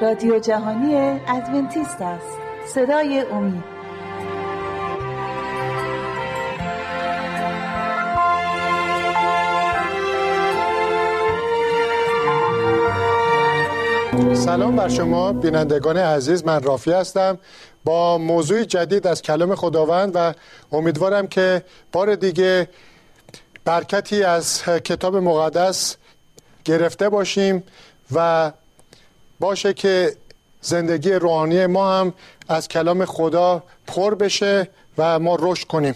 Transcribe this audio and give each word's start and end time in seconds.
رادیو 0.00 0.38
جهانی 0.38 1.20
ادونتیست 1.28 2.02
است. 2.02 2.26
صدای 2.74 3.20
امید. 3.20 3.64
سلام 14.34 14.76
بر 14.76 14.88
شما 14.88 15.32
بینندگان 15.32 15.96
عزیز. 15.96 16.44
من 16.44 16.62
رافی 16.62 16.92
هستم. 16.92 17.38
با 17.84 18.18
موضوع 18.18 18.64
جدید 18.64 19.06
از 19.06 19.22
کلام 19.22 19.54
خداوند 19.54 20.12
و 20.14 20.32
امیدوارم 20.72 21.26
که 21.26 21.64
بار 21.92 22.14
دیگه 22.14 22.68
برکتی 23.64 24.22
از 24.22 24.62
کتاب 24.62 25.16
مقدس 25.16 25.96
گرفته 26.64 27.08
باشیم 27.08 27.62
و 28.12 28.52
باشه 29.40 29.74
که 29.74 30.16
زندگی 30.60 31.12
روحانی 31.12 31.66
ما 31.66 32.00
هم 32.00 32.14
از 32.48 32.68
کلام 32.68 33.04
خدا 33.04 33.62
پر 33.86 34.14
بشه 34.14 34.68
و 34.98 35.18
ما 35.18 35.36
رشد 35.40 35.66
کنیم. 35.66 35.94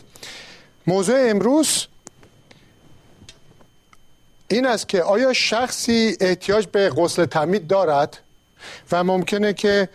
موضوع 0.86 1.30
امروز 1.30 1.86
این 4.48 4.66
است 4.66 4.88
که 4.88 5.02
آیا 5.02 5.32
شخصی 5.32 6.16
احتیاج 6.20 6.66
به 6.66 6.90
غسل 6.90 7.24
تعمید 7.24 7.66
دارد؟ 7.66 8.18
و 8.92 9.04
ممکنه 9.04 9.52
که 9.52 9.88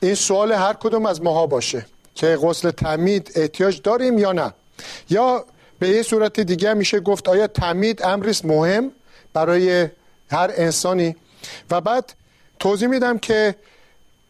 این 0.00 0.14
سوال 0.14 0.52
هر 0.52 0.72
کدوم 0.72 1.06
از 1.06 1.22
ماها 1.22 1.46
باشه 1.46 1.86
که 2.14 2.38
غسل 2.42 2.70
تعمید 2.70 3.32
احتیاج 3.34 3.80
داریم 3.82 4.18
یا 4.18 4.32
نه. 4.32 4.52
یا 5.10 5.44
به 5.78 5.88
یه 5.88 6.02
صورت 6.02 6.40
دیگه 6.40 6.74
میشه 6.74 7.00
گفت 7.00 7.28
آیا 7.28 7.46
تعمید 7.46 8.02
امری 8.02 8.32
مهم 8.44 8.92
برای 9.32 9.88
هر 10.30 10.50
انسانی؟ 10.56 11.16
و 11.70 11.80
بعد 11.80 12.14
توضیح 12.58 12.88
میدم 12.88 13.18
که 13.18 13.54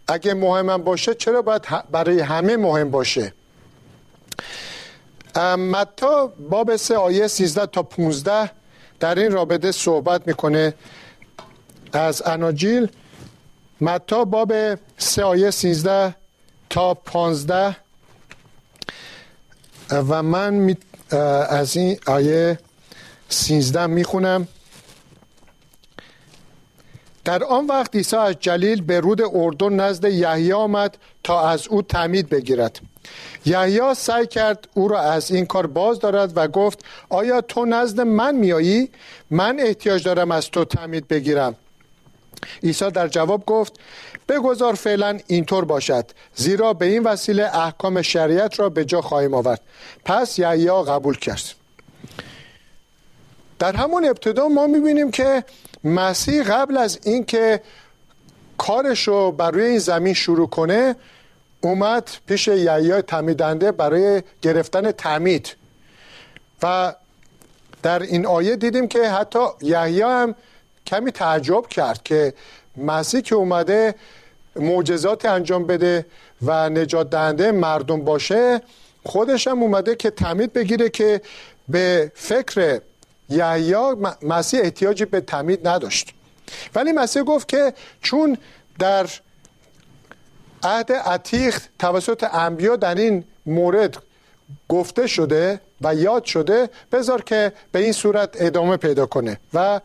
اگه 0.08 0.34
مهمم 0.34 0.82
باشه 0.82 1.14
چرا 1.14 1.42
باید 1.42 1.62
برای 1.90 2.20
همه 2.20 2.56
مهم 2.56 2.90
باشه؟ 2.90 3.32
متا 5.58 6.26
باب 6.50 6.76
سه 6.76 6.96
آیه 6.96 7.26
13 7.26 7.66
تا 7.66 7.82
15 7.82 8.50
در 9.00 9.18
این 9.18 9.32
رابطه 9.32 9.72
صحبت 9.72 10.26
می‌کنه. 10.26 10.74
از 11.92 12.22
اناجیل 12.26 12.88
متا 13.80 14.24
باب 14.24 14.52
سه 14.98 15.22
آیه 15.22 15.50
13 15.50 16.14
تا 16.70 16.94
15 16.94 17.76
و 19.90 20.22
من 20.22 20.76
از 21.48 21.76
این 21.76 21.98
آیه 22.06 22.58
13 23.28 23.86
می‌خونم. 23.86 24.48
در 27.26 27.44
آن 27.44 27.66
وقت 27.66 27.96
عیسی 27.96 28.16
از 28.16 28.34
جلیل 28.40 28.82
به 28.82 29.00
رود 29.00 29.20
اردن 29.34 29.72
نزد 29.72 30.04
یحیی 30.04 30.52
آمد 30.52 30.96
تا 31.24 31.48
از 31.48 31.68
او 31.68 31.82
تعمید 31.82 32.28
بگیرد. 32.28 32.80
یحیی 33.44 33.94
سعی 33.96 34.26
کرد 34.26 34.68
او 34.74 34.88
را 34.88 35.00
از 35.00 35.30
این 35.30 35.46
کار 35.46 35.66
باز 35.66 35.98
دارد 35.98 36.32
و 36.36 36.48
گفت 36.48 36.84
آیا 37.08 37.40
تو 37.40 37.64
نزد 37.64 38.00
من 38.00 38.34
میایی؟ 38.34 38.88
من 39.30 39.60
احتیاج 39.60 40.04
دارم 40.04 40.30
از 40.30 40.50
تو 40.50 40.64
تعمید 40.64 41.08
بگیرم. 41.08 41.54
عیسی 42.62 42.90
در 42.90 43.08
جواب 43.08 43.46
گفت 43.46 43.72
بگذار 44.28 44.74
فعلا 44.74 45.18
اینطور 45.26 45.64
باشد 45.64 46.04
زیرا 46.34 46.72
به 46.72 46.86
این 46.86 47.02
وسیله 47.02 47.56
احکام 47.56 48.02
شریعت 48.02 48.60
را 48.60 48.68
به 48.68 48.84
جا 48.84 49.00
خواهیم 49.00 49.34
آورد. 49.34 49.60
پس 50.04 50.38
یحیی 50.38 50.68
قبول 50.68 51.16
کرد. 51.16 51.42
در 53.58 53.76
همون 53.76 54.04
ابتدا 54.04 54.48
ما 54.48 54.66
می‌بینیم 54.66 55.10
که 55.10 55.44
مسیح 55.86 56.42
قبل 56.42 56.76
از 56.76 56.98
اینکه 57.02 57.60
کارش 58.58 59.08
رو 59.08 59.32
بر 59.32 59.50
روی 59.50 59.64
این 59.64 59.78
زمین 59.78 60.14
شروع 60.14 60.48
کنه 60.48 60.96
اومد 61.60 62.10
پیش 62.26 62.48
یحیی 62.48 63.02
تمیدنده 63.02 63.72
برای 63.72 64.22
گرفتن 64.42 64.90
تمید 64.90 65.56
و 66.62 66.94
در 67.82 68.02
این 68.02 68.26
آیه 68.26 68.56
دیدیم 68.56 68.88
که 68.88 69.10
حتی 69.10 69.38
یحیی 69.62 70.02
هم 70.02 70.34
کمی 70.86 71.12
تعجب 71.12 71.66
کرد 71.66 72.02
که 72.02 72.34
مسیح 72.76 73.20
که 73.20 73.34
اومده 73.34 73.94
معجزات 74.56 75.24
انجام 75.24 75.66
بده 75.66 76.06
و 76.42 76.68
نجات 76.68 77.10
دهنده 77.10 77.52
مردم 77.52 78.04
باشه 78.04 78.60
خودش 79.04 79.48
هم 79.48 79.62
اومده 79.62 79.94
که 79.94 80.10
تمید 80.10 80.52
بگیره 80.52 80.88
که 80.88 81.20
به 81.68 82.12
فکر 82.14 82.80
یحیی 83.28 83.74
مسیح 84.22 84.60
احتیاجی 84.62 85.04
به 85.04 85.20
تمید 85.20 85.68
نداشت. 85.68 86.14
ولی 86.74 86.92
مسیح 86.92 87.22
گفت 87.22 87.48
که 87.48 87.74
چون 88.02 88.38
در 88.78 89.06
عهد 90.62 90.92
عتیق 90.92 91.62
توسط 91.78 92.26
انبیا 92.32 92.76
در 92.76 92.94
این 92.94 93.24
مورد 93.46 93.96
گفته 94.68 95.06
شده 95.06 95.60
و 95.80 95.94
یاد 95.94 96.24
شده 96.24 96.70
بذار 96.92 97.22
که 97.22 97.52
به 97.72 97.78
این 97.78 97.92
صورت 97.92 98.30
ادامه 98.34 98.76
پیدا 98.76 99.06
کنه 99.06 99.40
و 99.54 99.80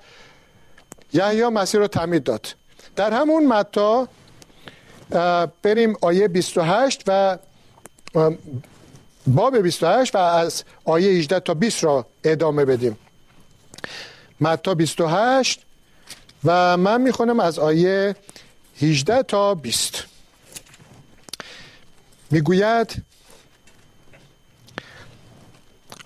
یحیی 1.13 1.47
مسیح 1.47 1.79
رو 1.79 1.87
تمید 1.87 2.23
داد. 2.23 2.47
در 2.95 3.13
همون 3.13 3.47
متا 3.47 4.07
بریم 5.63 5.95
آیه 6.01 6.27
28 6.27 7.03
و 7.07 7.37
باب 9.27 9.57
28 9.57 10.15
و 10.15 10.17
از 10.17 10.63
آیه 10.85 11.11
18 11.11 11.39
تا 11.39 11.53
20 11.53 11.83
را 11.83 12.05
ادامه 12.23 12.65
بدیم. 12.65 12.97
متا 14.41 14.73
28 14.73 15.61
و 16.43 16.77
من 16.77 17.01
می‌خونم 17.01 17.39
از 17.39 17.59
آیه 17.59 18.15
18 18.81 19.23
تا 19.23 19.55
20 19.55 20.03
می‌گوید 22.31 23.03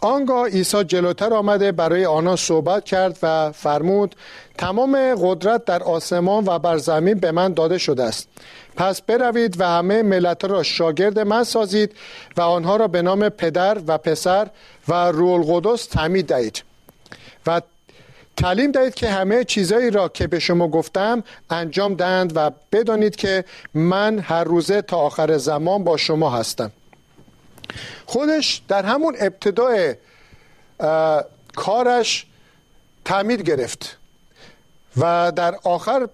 آنگاه 0.01 0.47
عیسی 0.47 0.83
جلوتر 0.83 1.33
آمده 1.33 1.71
برای 1.71 2.05
آنها 2.05 2.35
صحبت 2.35 2.85
کرد 2.85 3.17
و 3.23 3.51
فرمود 3.51 4.15
تمام 4.57 5.15
قدرت 5.17 5.65
در 5.65 5.83
آسمان 5.83 6.43
و 6.45 6.59
بر 6.59 6.77
زمین 6.77 7.19
به 7.19 7.31
من 7.31 7.53
داده 7.53 7.77
شده 7.77 8.03
است. 8.03 8.27
پس 8.75 9.01
بروید 9.01 9.61
و 9.61 9.67
همه 9.67 10.03
ملت 10.03 10.45
را 10.45 10.63
شاگرد 10.63 11.19
من 11.19 11.43
سازید 11.43 11.95
و 12.37 12.41
آنها 12.41 12.75
را 12.75 12.87
به 12.87 13.01
نام 13.01 13.29
پدر 13.29 13.77
و 13.87 13.97
پسر 13.97 14.47
و 14.87 14.93
روح 15.11 15.31
القدس 15.31 15.85
تعمید 15.85 16.27
دهید. 16.27 16.63
و 17.47 17.61
تعلیم 18.37 18.71
دهید 18.71 18.95
که 18.95 19.09
همه 19.09 19.43
چیزایی 19.43 19.91
را 19.91 20.09
که 20.09 20.27
به 20.27 20.39
شما 20.39 20.67
گفتم 20.67 21.23
انجام 21.49 21.95
دهند 21.95 22.31
و 22.35 22.51
بدانید 22.71 23.15
که 23.15 23.45
من 23.73 24.19
هر 24.19 24.43
روزه 24.43 24.81
تا 24.81 24.97
آخر 24.97 25.37
زمان 25.37 25.83
با 25.83 25.97
شما 25.97 26.29
هستم. 26.29 26.71
خودش 28.05 28.61
در 28.67 28.85
همون 28.85 29.15
ابتدای 29.19 29.95
کارش 31.55 32.25
تعمید 33.05 33.41
گرفت 33.41 33.97
و 34.97 35.31
در 35.35 35.55
آخر 35.63 36.07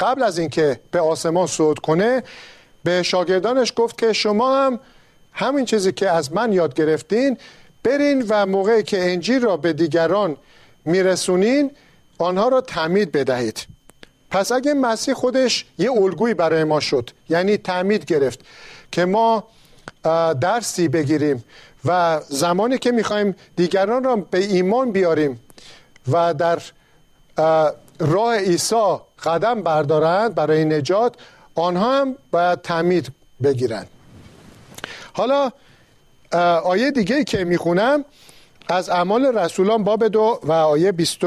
قبل 0.00 0.22
از 0.22 0.38
اینکه 0.38 0.80
به 0.90 1.00
آسمان 1.00 1.46
صعود 1.46 1.78
کنه 1.78 2.22
به 2.84 3.02
شاگردانش 3.02 3.72
گفت 3.76 3.98
که 3.98 4.12
شما 4.12 4.56
هم 4.56 4.80
همین 5.32 5.64
چیزی 5.64 5.92
که 5.92 6.10
از 6.10 6.32
من 6.32 6.52
یاد 6.52 6.74
گرفتین 6.74 7.38
برین 7.84 8.24
و 8.28 8.46
موقعی 8.46 8.82
که 8.82 9.12
انجیل 9.12 9.42
را 9.42 9.56
به 9.56 9.72
دیگران 9.72 10.36
میرسونین 10.84 11.70
آنها 12.18 12.48
را 12.48 12.60
تعمید 12.60 13.12
بدهید. 13.12 13.66
پس 14.30 14.52
اگه 14.52 14.74
مسیح 14.74 15.14
خودش 15.14 15.64
یه 15.78 15.92
الگویی 15.92 16.34
برای 16.34 16.64
ما 16.64 16.80
شد 16.80 17.10
یعنی 17.28 17.56
تعمید 17.56 18.04
گرفت 18.04 18.40
که 18.92 19.04
ما 19.04 19.44
درسی 20.40 20.88
بگیریم 20.88 21.44
و 21.84 22.20
زمانی 22.28 22.78
که 22.78 22.92
می‌خوایم 22.92 23.36
دیگران 23.56 24.04
را 24.04 24.16
به 24.16 24.38
ایمان 24.38 24.92
بیاریم 24.92 25.40
و 26.12 26.34
در 26.34 26.58
راه 27.98 28.36
عیسی 28.36 28.96
قدم 29.24 29.62
بردارند 29.62 30.34
برای 30.34 30.64
نجات 30.64 31.14
آنها 31.54 32.00
هم 32.00 32.16
باید 32.30 32.62
تعمید 32.62 33.08
بگیرند. 33.42 33.88
حالا 35.12 35.50
آیه 36.38 36.90
دیگه 36.90 37.24
که 37.24 37.44
می‌خونم 37.44 38.04
از 38.68 38.88
اعمال 38.88 39.38
رسولان 39.38 39.84
باب 39.84 40.08
دو 40.08 40.40
و 40.42 40.52
آیه 40.52 40.92
20 40.92 41.18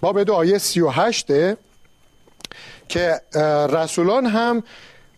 باب 0.00 0.22
دو 0.22 0.34
آیه 0.34 0.58
38 0.58 1.26
که 2.88 3.20
رسولان 3.70 4.26
هم 4.26 4.62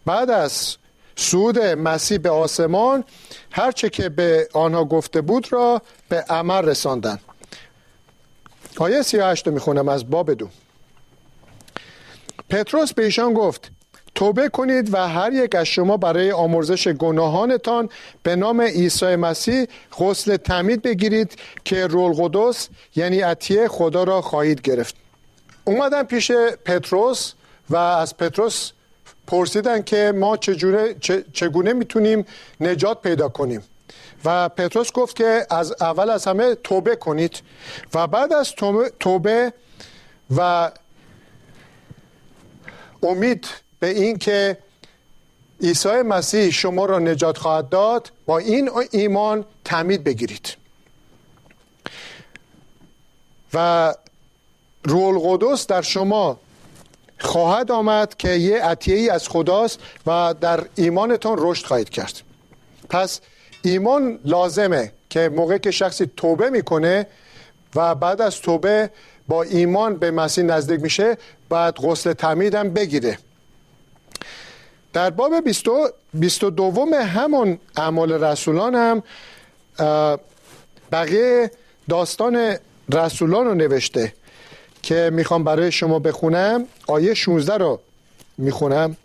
بعد 0.07 0.31
از 0.31 0.77
صعود 1.17 1.59
مسیح 1.59 2.19
به 2.19 2.31
آسمان 2.31 3.05
هرچه 3.51 3.91
که 3.91 4.09
به 4.09 4.49
آنها 4.53 4.85
گفته 4.85 5.21
بود 5.21 5.53
را 5.53 5.83
به 6.09 6.25
عمل 6.29 6.65
رساندن 6.65 7.19
آیه 8.79 9.03
38 9.03 9.47
رو 9.47 9.55
می‌خونم 9.55 9.89
از 9.89 10.11
باب 10.11 10.35
دو. 10.35 10.49
پتروس 12.51 12.93
به 12.93 13.05
ایشان 13.05 13.35
گفت 13.35 13.71
توبه 14.17 14.49
کنید 14.49 14.95
و 14.95 15.09
هر 15.09 15.33
یک 15.33 15.55
از 15.55 15.67
شما 15.67 15.97
برای 15.97 16.33
آمرزش 16.33 16.89
گناهانتان 16.89 17.89
به 18.23 18.37
نام 18.37 18.61
عیسی 18.61 19.17
مسیح 19.17 19.67
غسل 19.99 20.37
تعمید 20.37 20.83
بگیرید 20.83 21.33
که 21.65 21.87
رول 21.87 22.13
قدس 22.13 22.69
یعنی 22.97 23.21
عطیه 23.21 23.69
خدا 23.69 24.05
را 24.05 24.23
خواهید 24.23 24.61
گرفت. 24.61 24.97
اومدن 25.65 26.03
پیش 26.03 26.31
پتروس 26.65 27.33
و 27.71 27.77
از 27.77 28.17
پتروس 28.17 28.73
پرسیدن 29.27 29.83
که 29.83 30.13
ما 30.17 30.37
چجوره 30.37 30.95
چگونه 31.33 31.73
می‌تونیم 31.73 32.25
نجات 32.61 33.03
پیدا 33.03 33.29
کنیم. 33.29 33.63
و 34.25 34.49
پتروس 34.49 34.93
گفت 34.93 35.17
که 35.17 35.47
از 35.51 35.75
اول 35.81 36.11
از 36.11 36.27
همه 36.27 36.55
توبه 36.55 36.97
کنید. 36.97 37.41
و 37.95 38.07
بعد 38.07 38.33
از 38.33 38.55
توبه 39.01 39.53
و 40.37 40.71
امید 43.03 43.47
به 43.81 43.89
این 43.89 44.19
که 44.19 44.59
عیسی 45.63 46.03
مسیح 46.03 46.51
شما 46.51 46.87
را 46.87 46.99
نجات 46.99 47.39
خواهد 47.39 47.69
داد 47.69 48.13
با 48.27 48.39
این 48.39 48.71
ایمان 48.91 49.45
تعمید 49.65 50.05
بگیرید. 50.05 50.57
و 53.55 53.95
روح 54.85 55.05
القدس 55.05 55.67
در 55.67 55.83
شما 55.83 56.41
خواهد 57.19 57.71
آمد 57.71 58.17
که 58.17 58.29
یه 58.29 58.63
عطیه 58.63 58.97
ای 58.97 59.11
از 59.11 59.29
خداست 59.29 59.79
و 60.07 60.35
در 60.41 60.67
ایمانتان 60.75 61.37
رشد 61.39 61.67
خواهید 61.67 61.91
کرد. 61.91 62.23
پس 62.91 63.21
ایمان 63.63 64.19
لازمه 64.25 64.93
که 65.11 65.29
موقع 65.29 65.59
که 65.59 65.71
شخصی 65.71 66.11
توبه 66.17 66.51
می‌کنه 66.51 67.07
و 67.75 67.95
بعد 67.95 68.21
از 68.21 68.41
توبه 68.41 68.91
با 69.29 69.43
ایمان 69.43 69.97
به 69.97 70.11
مسیح 70.11 70.45
نزدیک 70.45 70.81
میشه 70.81 71.19
بعد 71.49 71.77
غسل 71.77 72.13
تعمید 72.13 72.55
هم 72.55 72.71
بگیره. 72.71 73.19
در 74.97 75.11
باب 75.11 75.33
22 76.15 76.95
همون 76.95 77.59
اعمال 77.77 78.13
رسولان 78.13 78.75
هم 78.75 79.03
بقیه 80.93 81.51
داستان 81.89 82.57
رسولان 82.93 83.47
رو 83.47 83.55
نوشته 83.55 84.15
که 84.83 85.11
می‌خوام 85.13 85.45
برای 85.45 85.73
شما 85.73 85.99
بخونم. 85.99 86.65
آیه 86.87 87.15
16 87.15 87.57
رو 87.57 87.81
می‌خونم 88.39 88.97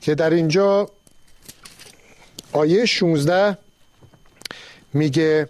که 0.00 0.14
در 0.14 0.30
اینجا 0.30 0.88
آیه 2.52 2.86
16 2.86 3.58
میگه 4.94 5.48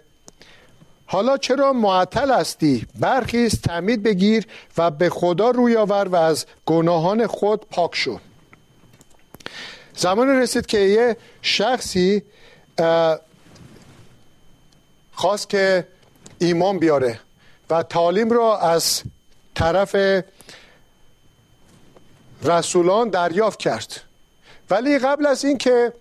حالا 1.05 1.37
چرا 1.37 1.73
معطل 1.73 2.31
هستی؟ 2.31 2.87
برخیز 2.99 3.61
تعمید 3.61 4.03
بگیر 4.03 4.47
و 4.77 4.91
به 4.91 5.09
خدا 5.09 5.49
روی 5.49 5.75
آور 5.75 6.07
و 6.07 6.15
از 6.15 6.45
گناهان 6.65 7.27
خود 7.27 7.65
پاک 7.69 7.95
شو. 7.95 8.19
زمان 9.99 10.29
رسید 10.29 10.65
که 10.65 10.79
یه 10.79 11.17
شخصی 11.41 12.23
خواست 15.13 15.49
که 15.49 15.87
ایمان 16.39 16.79
بیاره 16.79 17.19
و 17.69 17.83
تعلیم 17.83 18.29
را 18.29 18.59
از 18.59 19.01
طرف 19.55 20.23
رسولان 22.43 23.09
دریافت 23.09 23.59
کرد. 23.59 24.01
ولی 24.69 24.99
قبل 24.99 25.25
از 25.25 25.45
اینکه 25.45 25.93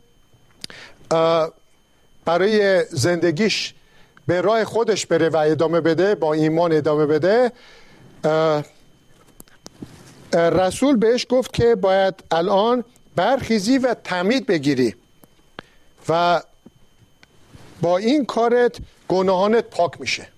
برای 2.25 2.85
زندگیش 2.85 3.75
به 4.27 4.41
راه 4.41 4.65
خودش 4.65 5.07
بره 5.07 5.29
و 5.29 5.37
ادامه 5.37 5.81
بده 5.81 6.15
با 6.15 6.33
ایمان 6.33 6.73
ادامه 6.73 7.07
بده 7.07 7.53
رسول 10.35 10.97
بهش 10.97 11.27
گفت 11.29 11.53
که 11.53 11.75
باید 11.75 12.15
الان 12.31 12.85
برخیزی 13.19 13.79
و 13.79 13.95
تمید 13.95 14.47
بگیری 14.47 14.95
و 16.09 16.43
با 17.81 17.99
این 17.99 18.25
کارت 18.25 18.77
گناهانت 19.09 19.65
پاک 19.65 20.01
میشه. 20.01 20.29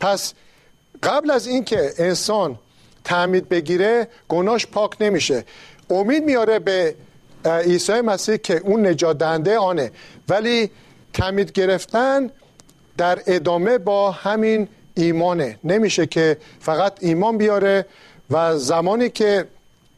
پس 0.00 0.34
قبل 1.02 1.30
از 1.30 1.46
اینکه 1.46 1.92
انسان 1.98 2.58
تعمید 3.04 3.48
بگیره 3.48 4.08
گناهش 4.28 4.66
پاک 4.66 5.02
نمیشه. 5.02 5.44
امید 5.90 6.24
میاره 6.24 6.58
به 6.58 6.94
عیسی 7.44 8.00
مسیح 8.00 8.36
که 8.36 8.56
اون 8.56 8.86
نجات 8.86 9.18
دهنده 9.18 9.58
آنه. 9.58 9.90
ولی 10.28 10.70
تعمید 11.12 11.52
گرفتن 11.52 12.30
در 12.96 13.22
ادامه 13.26 13.78
با 13.78 14.10
همین 14.10 14.68
ایمانه. 14.94 15.58
نمیشه 15.64 16.06
که 16.06 16.36
فقط 16.60 16.96
ایمان 17.00 17.38
بیاره 17.38 17.86
و 18.30 18.58
زمانی 18.58 19.08
که 19.08 19.46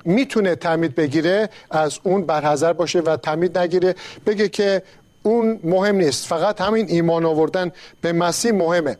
می‌تونه 0.05 0.55
تعمید 0.55 0.95
بگیره 0.95 1.49
از 1.71 1.99
اون 2.03 2.27
برحضر 2.27 2.73
باشه 2.73 3.01
و 3.01 3.17
تعمید 3.17 3.59
نگیره. 3.59 3.95
بگه 4.27 4.49
که 4.49 4.83
اون 5.23 5.61
مهم 5.65 5.97
نیست. 5.97 6.27
فقط 6.27 6.61
همین 6.61 6.87
ایمان 6.89 7.25
آوردن 7.25 7.73
به 8.01 8.13
مسیح 8.13 8.53
مهمه. 8.53 8.97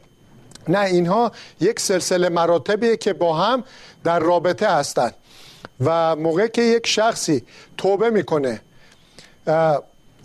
نه 0.69 0.81
اینها 0.81 1.33
یک 1.61 1.81
سلسله 1.81 2.29
مراتبیه 2.29 2.97
که 2.97 3.13
با 3.13 3.35
هم 3.35 3.65
در 4.05 4.19
رابطه 4.19 4.71
هستند 4.71 5.15
و 5.85 6.17
موقع 6.17 6.47
که 6.47 6.63
یک 6.63 6.87
شخصی 6.87 7.45
توبه 7.77 8.11
می‌کنه 8.11 8.61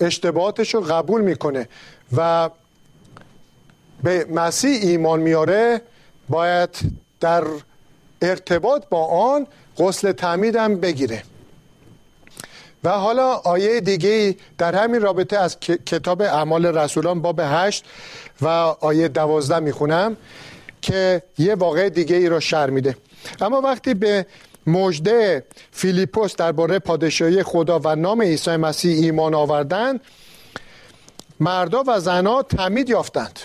اشتباهاتش 0.01 0.75
رو 0.75 0.81
قبول 0.81 1.21
می‌کنه 1.21 1.69
و 2.17 2.49
به 4.03 4.25
مسیح 4.25 4.81
ایمان 4.81 5.19
میاره 5.19 5.81
باید 6.29 6.69
در 7.19 7.43
ارتباط 8.21 8.83
با 8.89 9.05
آن 9.05 9.47
غسل 9.77 10.11
تعمیدم 10.11 10.75
بگیره. 10.75 11.23
و 12.83 12.89
حالا 12.89 13.27
آیه 13.33 13.81
دیگه 13.81 14.35
در 14.57 14.75
همین 14.75 15.01
رابطه 15.01 15.37
از 15.37 15.59
کتاب 15.59 16.21
اعمال 16.21 16.65
رسولان 16.65 17.21
باب 17.21 17.41
هشت 17.43 17.85
و 18.41 18.47
آیه 18.79 19.07
دوازده 19.07 19.59
می‌خونم 19.59 20.17
که 20.81 21.23
یه 21.37 21.55
واقع 21.55 21.89
دیگه 21.89 22.15
ای 22.15 22.29
را 22.29 22.39
شر 22.39 22.69
میده. 22.69 22.97
اما 23.41 23.61
وقتی 23.61 23.93
به 23.93 24.25
مجده 24.67 25.43
فیلیپوس 25.71 26.35
درباره 26.35 26.79
پادشاهی 26.79 27.43
خدا 27.43 27.79
و 27.83 27.95
نام 27.95 28.21
عیسی 28.21 28.55
مسیح 28.55 29.03
ایمان 29.03 29.33
آوردند 29.33 30.01
مردا 31.39 31.83
و 31.87 31.99
زنها 31.99 32.43
تمید 32.43 32.89
یافتند. 32.89 33.39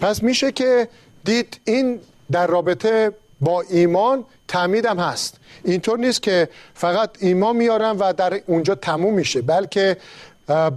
پس 0.00 0.22
میشه 0.22 0.52
که 0.52 0.88
دید 1.24 1.60
این 1.64 2.00
در 2.30 2.46
رابطه 2.46 3.12
با 3.40 3.64
ایمان 3.70 4.24
تعمید 4.52 4.86
هم 4.86 4.98
هست. 4.98 5.36
اینطور 5.64 5.98
نیست 5.98 6.22
که 6.22 6.48
فقط 6.74 7.10
ایمان 7.18 7.56
میارن 7.56 7.90
و 7.90 8.12
در 8.12 8.40
اونجا 8.46 8.74
تموم 8.74 9.14
میشه 9.14 9.42
بلکه 9.42 9.96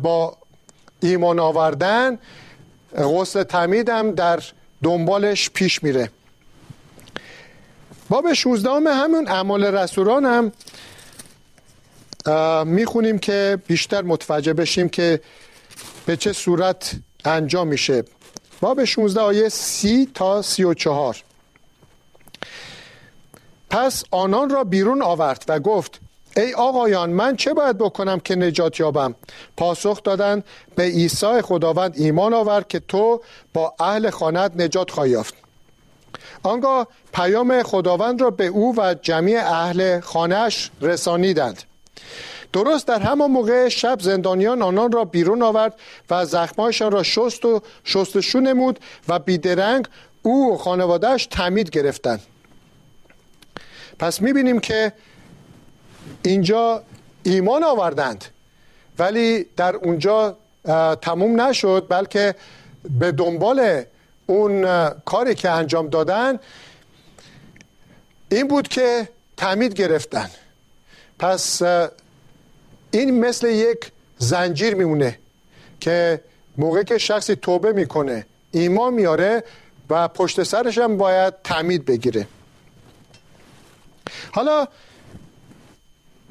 با 0.01 0.38
ایمان 1.00 1.39
آوردن 1.39 2.20
غسل 2.98 3.44
تعمید 3.44 3.89
هم 3.89 4.12
در 4.12 4.39
دنبالش 4.84 5.50
پیش 5.50 5.84
میره. 5.84 6.10
باب 8.10 8.34
16 8.34 8.70
همون 8.70 9.27
اعمال 9.27 9.63
رسولان 9.63 10.25
هم 10.25 10.51
می‌خونیم 12.67 13.20
که 13.20 13.60
بیشتر 13.67 14.01
متوجه 14.01 14.53
بشیم 14.53 14.89
که 14.89 15.22
به 16.05 16.17
چه 16.17 16.34
صورت 16.34 16.91
انجام 17.25 17.67
میشه. 17.67 18.03
باب 18.62 18.86
16 18.86 19.22
آیه 19.22 19.50
30 19.50 20.10
تا 20.13 20.41
34 20.41 21.24
پس 23.75 24.03
آنان 24.12 24.50
را 24.50 24.63
بیرون 24.63 25.01
آورد 25.01 25.46
و 25.48 25.60
گفت 25.60 26.00
ای 26.38 26.53
آقایان 26.53 27.10
من 27.10 27.36
چه 27.36 27.53
باید 27.53 27.77
بکنم 27.77 28.20
که 28.20 28.36
نجات 28.36 28.79
یابم؟ 28.79 29.15
پاسخ 29.58 30.03
دادند 30.03 30.44
به 30.75 30.84
عیسی 30.84 31.41
خداوند 31.41 31.94
ایمان 31.98 32.34
آورد 32.34 32.67
که 32.67 32.79
تو 32.79 33.22
با 33.53 33.74
اهل 33.79 34.10
خانت 34.10 34.51
نجات 34.55 34.91
خواهی 34.91 35.12
یافت. 35.12 35.34
آنگاه 36.44 36.88
پیام 37.13 37.63
خداوند 37.63 38.22
را 38.22 38.29
به 38.29 38.46
او 38.46 38.75
و 38.77 38.96
جمعی 39.01 39.36
اهل 39.36 40.00
خانهش 40.00 40.72
رسانیدند. 40.82 41.63
درست 42.53 42.88
در 42.88 43.00
همان 43.00 43.32
موقع 43.32 43.70
شب 43.70 43.98
زندانیان 44.01 44.62
آنان 44.62 44.91
را 44.91 45.05
بیرون 45.05 45.41
آورد 45.41 45.74
و 46.10 46.25
زخمایشان 46.25 46.91
را 46.91 47.03
شست 47.03 47.46
و 47.46 47.62
شستشو 47.84 48.39
نمود 48.39 48.79
و 49.08 49.20
بیدرنگ 49.20 49.88
او 50.22 50.53
و 50.53 50.58
خانوادهش 50.58 51.25
تمید 51.25 51.70
گرفتند. 51.70 52.22
پس 54.00 54.22
می‌بینیم 54.22 54.60
که 54.60 54.94
اینجا 56.24 56.84
ایمان 57.24 57.64
آوردند 57.64 58.25
ولی 59.00 59.46
در 59.58 59.75
اونجا 59.75 60.38
تموم 61.02 61.42
نشد 61.42 61.86
بلکه 61.90 62.36
به 63.00 63.12
دنبال 63.12 63.84
اون 64.25 64.90
کاری 64.90 65.36
که 65.36 65.50
انجام 65.50 65.90
دادن 65.90 66.40
این 68.30 68.48
بود 68.48 68.68
که 68.68 69.10
تعمید 69.38 69.74
گرفتن. 69.74 70.30
پس 71.20 71.62
این 72.92 73.20
مثل 73.25 73.48
یک 73.48 73.92
زنجیر 74.18 74.75
میمونه 74.75 75.20
که 75.80 76.22
موقع 76.58 76.84
که 76.84 76.98
شخصی 76.98 77.36
توبه 77.36 77.74
می‌کنه 77.74 78.25
ایمان 78.52 78.94
میاره 78.94 79.44
و 79.90 80.08
پشت 80.08 80.44
سرش 80.44 80.78
هم 80.78 80.98
باید 80.98 81.34
تعمید 81.44 81.86
بگیره. 81.86 82.28
حالا 84.36 84.68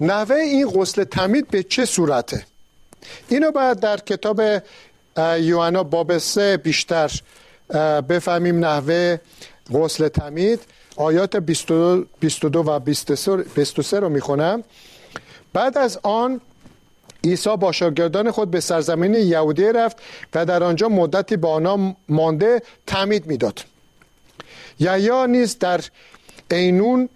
نحوه 0.00 0.37
این 0.37 0.70
غسل 0.70 1.04
تمید 1.04 1.49
به 1.49 1.62
چه 1.62 1.84
صورته؟ 1.84 2.46
اینو 3.28 3.50
باید 3.50 3.80
در 3.80 3.96
کتاب 3.96 4.40
یوحنا 5.38 5.82
باب 5.82 6.18
سه 6.18 6.56
بیشتر 6.56 7.11
بفهمیم 8.08 8.64
نحوه 8.64 9.18
غسل 9.75 10.08
تمید 10.08 10.61
آیات 10.96 11.37
22 11.37 12.58
و 12.58 12.78
23 12.78 14.00
رو 14.00 14.08
می‌خونم. 14.08 14.64
بعد 15.52 15.78
از 15.78 15.99
آن 16.02 16.40
عیسی 17.25 17.56
با 17.56 17.73
شاگردان 17.73 18.30
خود 18.30 18.50
به 18.50 18.61
سرزمین 18.61 19.14
یهودیه 19.14 19.73
رفت 19.73 19.96
و 20.34 20.46
در 20.46 20.62
آنجا 20.62 20.88
مدتی 20.88 21.37
با 21.37 21.52
آنها 21.52 21.96
مانده 22.08 22.62
تعمید 22.87 23.26
می‌داد. 23.26 23.64
یحیی 24.80 25.26
نیز 25.26 25.58
در 25.58 25.80
عینون 26.50 27.08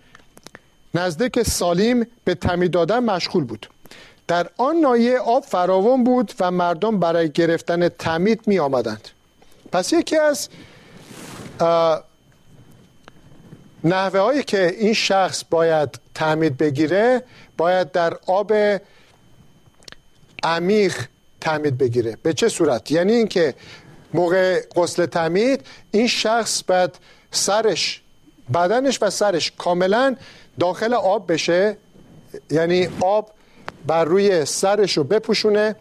نزدیک 0.95 1.43
سالیم 1.43 2.07
به 2.25 2.35
تعمید 2.35 2.71
دادن 2.71 2.99
مشغول 2.99 3.45
بود. 3.45 3.69
در 4.27 4.51
آن 4.57 4.77
نایه 4.77 5.19
آب 5.19 5.45
فراوان 5.45 6.05
بود 6.05 6.33
و 6.41 6.51
مردم 6.51 6.99
برای 6.99 7.31
گرفتن 7.31 7.89
تعمید 7.89 8.41
می 8.47 8.59
آمدند. 8.59 9.09
پس 9.73 9.93
یکی 9.93 10.17
از 10.17 10.49
نحوه 13.85 14.21
هایی 14.21 14.43
که 14.43 14.77
این 14.79 14.93
شخص 14.93 15.45
باید 15.51 16.01
تعمید 16.15 16.57
بگیره 16.57 17.23
باید 17.57 17.93
در 17.93 18.15
آب 18.27 18.53
عمیق 20.43 20.97
تعمید 21.41 21.79
بگیره. 21.79 22.17
به 22.23 22.33
چه 22.33 22.49
صورت؟ 22.49 22.91
یعنی 22.91 23.13
اینکه 23.13 23.55
موقع 24.15 24.61
غسل 24.77 25.07
تعمید 25.07 25.67
این 25.91 26.07
شخص 26.07 26.63
باید 26.63 26.95
سرش 27.31 28.03
بدنش 28.55 28.99
و 29.03 29.11
سرش 29.11 29.53
کاملا 29.59 30.17
داخل 30.61 30.95
آب 30.95 31.33
بشه. 31.33 31.77
یعنی 32.51 32.89
آب 33.01 33.31
بر 33.87 34.05
روی 34.05 34.45
سرش 34.45 34.97
رو 34.97 35.05
بپوشونه 35.05 35.77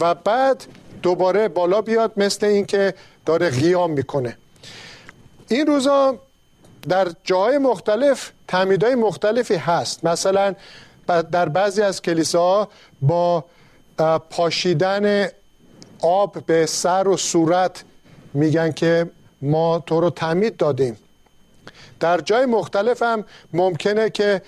و 0.00 0.14
بعد 0.14 0.64
دوباره 1.02 1.48
بالا 1.48 1.82
بیاد 1.82 2.12
مثل 2.16 2.46
اینکه 2.46 2.94
داره 3.26 3.50
قیام 3.50 3.90
می‌کنه. 3.90 4.36
این 5.48 5.66
روزا 5.66 6.18
در 6.88 7.08
جاهای 7.24 7.58
مختلف 7.58 8.32
تعمیدهای 8.48 8.94
مختلفی 8.94 9.54
هست. 9.54 10.04
مثلا 10.04 10.54
در 11.06 11.48
بعضی 11.48 11.82
از 11.82 12.02
کلیساها 12.02 12.68
با 13.02 13.44
پاشیدن 14.30 15.28
آب 16.02 16.46
به 16.46 16.66
سر 16.66 17.08
و 17.08 17.16
صورت 17.16 17.84
میگن 18.34 18.72
که 18.72 19.10
ما 19.42 19.78
تو 19.86 20.00
رو 20.00 20.10
تعمید 20.10 20.56
دادیم. 20.56 20.96
در 22.00 22.20
جای 22.20 22.46
مختلف 22.46 23.02
هم 23.02 23.24
ممکنه 23.52 24.10
که 24.10 24.42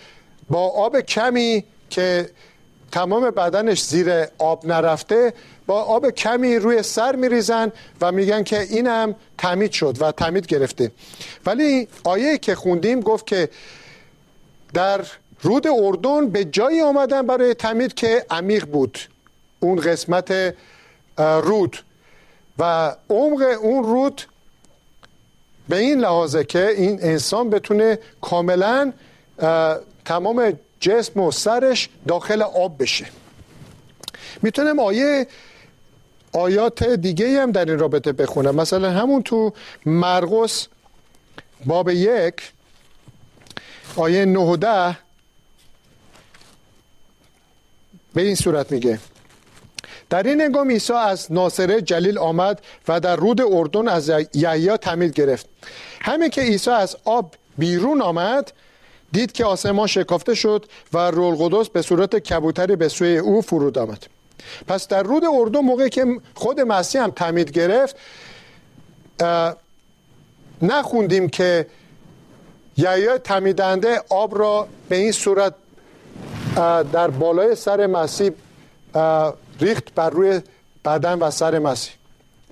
با 0.50 0.68
آب 0.68 1.00
کمی 1.00 1.64
که 1.90 2.30
تمام 2.92 3.30
بدنش 3.30 3.82
زیر 3.82 4.26
آب 4.38 4.66
نرفته 4.66 5.32
با 5.66 5.82
آب 5.82 6.10
کمی 6.10 6.56
روی 6.56 6.82
سر 6.82 7.16
میریزن 7.16 7.72
و 8.00 8.12
میگن 8.12 8.42
که 8.42 8.60
اینم 8.60 9.14
تمید 9.38 9.72
شد 9.72 9.96
و 10.00 10.12
تمید 10.12 10.46
گرفته. 10.46 10.90
ولی 11.46 11.88
آیه 12.04 12.38
که 12.38 12.54
خوندیم 12.54 13.00
گفت 13.00 13.26
که 13.26 13.48
در 14.74 15.00
رود 15.42 15.66
اردن 15.66 16.28
به 16.28 16.44
جایی 16.44 16.80
آمدن 16.80 17.26
برای 17.26 17.54
تمید 17.54 17.94
که 17.94 18.26
عمیق 18.30 18.64
بود. 18.64 18.98
اون 19.60 19.80
قسمت 19.80 20.54
رود. 21.18 21.78
و 22.58 22.96
عمق 23.10 23.42
اون 23.60 23.84
رود 23.84 24.22
به 25.68 25.78
این 25.78 26.00
لحاظه 26.00 26.44
که 26.44 26.68
این 26.68 26.98
انسان 27.02 27.50
بتونه 27.50 27.98
کاملا 28.20 28.92
تمام 30.04 30.58
جسم 30.80 31.20
و 31.20 31.30
سرش 31.30 31.88
داخل 32.08 32.42
آب 32.42 32.82
بشه. 32.82 33.06
می‌تونم 34.42 34.78
آیه 34.78 35.26
آیات 36.32 36.84
دیگه 36.84 37.42
هم 37.42 37.52
در 37.52 37.64
این 37.64 37.78
رابطه 37.78 38.12
بخونم. 38.12 38.54
مثلا 38.54 38.90
همون 38.90 39.22
تو 39.22 39.52
مرقس 39.86 40.66
باب 41.66 41.88
یک 41.88 42.34
آیه 43.96 44.24
9 44.24 44.38
و 44.38 44.56
ده 44.56 44.96
به 48.14 48.22
این 48.22 48.34
صورت 48.34 48.72
میگه. 48.72 48.98
در 50.12 50.22
این 50.22 50.40
هنگام 50.40 50.70
عیسی 50.70 50.92
از 50.92 51.32
ناصره 51.32 51.80
جلیل 51.80 52.18
آمد 52.18 52.60
و 52.88 53.00
در 53.00 53.16
رود 53.16 53.40
اردن 53.40 53.88
از 53.88 54.10
یحیی 54.34 54.76
تمیل 54.76 55.10
گرفت. 55.10 55.46
همین 56.00 56.28
که 56.30 56.40
عیسی 56.40 56.70
از 56.70 56.96
آب 57.04 57.34
بیرون 57.58 58.02
آمد 58.02 58.52
دید 59.12 59.32
که 59.32 59.44
آسمان 59.44 59.86
شکافته 59.86 60.34
شد 60.34 60.66
و 60.92 61.10
رول 61.10 61.34
قدس 61.34 61.68
به 61.68 61.82
صورت 61.82 62.16
کبوتری 62.16 62.76
به 62.76 62.88
سوی 62.88 63.18
او 63.18 63.40
فرود 63.42 63.78
آمد. 63.78 64.06
پس 64.68 64.88
در 64.88 65.02
رود 65.02 65.24
اردن 65.24 65.60
موقعی 65.60 65.90
که 65.90 66.06
خود 66.34 66.60
مسیح 66.60 67.02
هم 67.02 67.10
تمید 67.10 67.50
گرفت 67.50 67.96
نخوندیم 70.62 71.28
که 71.28 71.66
یحیی 72.76 73.18
تمیدنده 73.24 74.02
آب 74.08 74.38
را 74.38 74.68
به 74.88 74.96
این 74.96 75.12
صورت 75.12 75.54
در 76.92 77.10
بالای 77.10 77.54
سر 77.54 77.86
مسیح 77.86 78.30
ریخت 79.62 79.94
بر 79.94 80.10
روی 80.10 80.40
بدن 80.84 81.18
و 81.18 81.30
سر 81.30 81.58
مسیح. 81.58 81.92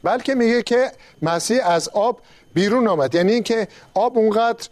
بلکه 0.03 0.35
میگه 0.35 0.63
که 0.63 0.93
مسیح 1.23 1.67
از 1.67 1.89
آب 1.89 2.21
بیرون 2.55 2.89
آمد. 2.89 3.15
یعنی 3.15 3.33
اینکه 3.33 3.69
آب 3.95 4.19
اونقدر 4.19 4.69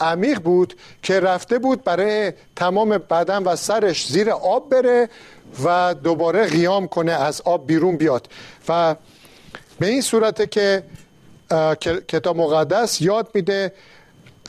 عمیق 0.00 0.38
بود 0.38 0.74
که 1.02 1.20
رفته 1.20 1.58
بود 1.58 1.84
برای 1.84 2.32
تمام 2.56 2.88
بدن 2.88 3.42
و 3.42 3.56
سرش 3.56 4.06
زیر 4.06 4.30
آب 4.30 4.70
بره 4.70 5.08
و 5.64 5.94
دوباره 5.94 6.46
قیام 6.46 6.88
کنه 6.88 7.12
از 7.12 7.40
آب 7.40 7.66
بیرون 7.66 7.96
بیاد. 7.96 8.28
و 8.68 8.96
به 9.78 9.86
این 9.86 10.00
صورته 10.00 10.46
که 10.46 10.82
کتاب 12.08 12.36
مقدس 12.36 13.00
یاد 13.00 13.28
میده 13.34 13.72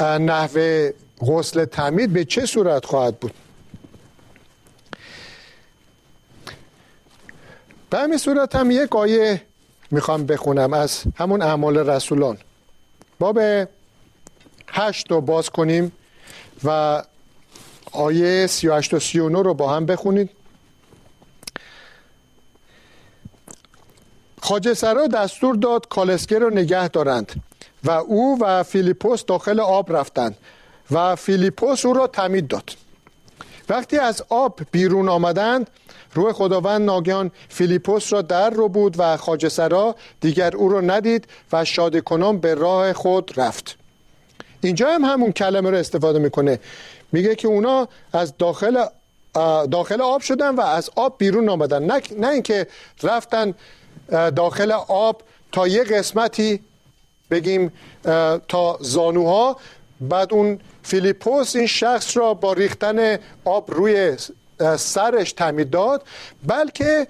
نحوه 0.01 0.91
غسل 1.22 1.65
تعمید 1.65 2.13
به 2.13 2.25
چه 2.25 2.46
صورت 2.46 2.86
خواهد 2.86 3.20
بود؟ 3.20 3.34
به 7.96 8.02
همین 8.02 8.18
صورت 8.18 8.56
هم 8.56 8.72
یک 8.72 8.96
آیه 8.96 9.42
می‌خوام 9.92 10.25
بخونم 10.25 10.74
از 10.74 11.04
همون 11.16 11.42
اعمال 11.42 11.78
رسولان. 11.78 12.38
باب 13.20 13.40
هشت 14.68 15.12
رو 15.12 15.22
باز 15.22 15.50
کنیم 15.50 15.92
و 16.64 17.04
آیه 17.92 18.48
سی 18.48 18.68
و 18.68 18.82
و 18.92 19.00
سی 19.00 19.20
رو 19.20 19.54
با 19.54 19.74
هم 19.74 19.86
بخونید. 19.86 20.30
خواجه 24.41 24.74
سرا 24.74 25.08
دستور 25.08 25.56
داد 25.56 25.88
کالسکه 25.88 26.40
رو 26.40 26.50
نگه 26.50 26.88
دارند 26.88 27.42
و 27.84 27.92
او 27.92 28.38
و 28.42 28.64
فیلیپوس 28.64 29.25
داخل 29.25 29.60
آب 29.60 29.96
رفتند 29.96 30.38
و 30.92 31.16
فیلیپوس 31.16 31.86
او 31.86 31.94
را 31.94 32.08
تعمید 32.08 32.48
داد. 32.48 32.70
وقتی 33.70 33.98
از 33.98 34.24
آب 34.30 34.60
بیرون 34.72 35.10
آمدند 35.10 35.70
روح 36.15 36.31
خداوند 36.31 36.81
ناگهان 36.81 37.31
فیلیپوس 37.50 38.13
را 38.13 38.22
در 38.22 38.50
ربود 38.50 38.96
و 38.98 39.17
خواجه 39.17 39.50
سرا 39.50 39.95
دیگر 40.22 40.55
او 40.55 40.69
را 40.69 40.81
ندید 40.81 41.27
و 41.53 41.65
شاد 41.65 42.03
کنان 42.03 42.38
به 42.38 42.53
راه 42.53 42.93
خود 42.93 43.31
رفت. 43.38 43.77
اینجا 44.62 44.89
هم 44.89 45.05
همون 45.05 45.31
کلمه 45.31 45.69
رو 45.69 45.77
استفاده 45.77 46.19
می‌کنه. 46.19 46.60
میگه 47.12 47.36
که 47.36 47.48
اونا 47.48 47.88
از 48.13 48.34
داخل 48.38 48.86
داخل 49.72 50.01
آب 50.01 50.22
شدن 50.22 50.55
و 50.55 50.62
از 50.62 50.89
آب 50.95 51.15
بیرون 51.17 51.50
آمدن. 51.50 51.84
نه, 51.84 52.01
نه 52.17 52.27
اینکه 52.27 52.67
رفتن 53.03 53.53
داخل 54.36 54.72
آب 54.88 55.22
تا 55.51 55.67
یه 55.67 55.84
قسمتی 55.84 56.60
بگیم 57.31 57.72
تا 58.48 58.77
زانوها. 58.81 59.57
بعد 60.01 60.34
اون 60.34 60.60
فیلیپوس 60.84 61.55
این 61.55 61.67
شخص 61.67 62.17
را 62.17 62.34
با 62.34 62.53
ریختن 62.53 63.17
آب 63.45 63.72
روی 63.72 64.17
سرش 64.77 65.33
تعمید 65.33 65.69
داد 65.69 66.03
بلکه 66.47 67.07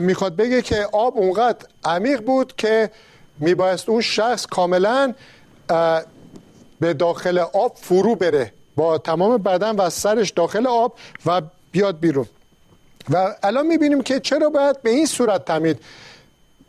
می‌خواد 0.00 0.36
بگه 0.36 0.62
که 0.62 0.88
آب 0.92 1.18
اونقدر 1.18 1.66
عمیق 1.84 2.20
بود 2.20 2.56
که 2.56 2.90
میبایست 3.38 3.88
اون 3.88 4.00
شخص 4.00 4.46
کاملا 4.46 5.14
به 6.80 6.94
داخل 6.94 7.38
آب 7.38 7.76
فرو 7.76 8.14
بره. 8.14 8.52
با 8.76 8.98
تمام 8.98 9.36
بدن 9.36 9.76
و 9.76 9.90
سرش 9.90 10.30
داخل 10.30 10.66
آب 10.66 10.94
و 11.26 11.42
بیاد 11.72 12.00
بیرون. 12.00 12.26
و 13.10 13.34
الان 13.42 13.66
می‌بینیم 13.66 14.02
که 14.02 14.20
چرا 14.20 14.48
باید 14.48 14.82
به 14.82 14.90
این 14.90 15.06
صورت 15.06 15.44
تمید 15.44 15.80